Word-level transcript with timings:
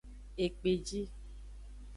Ekpeji. 0.43 1.01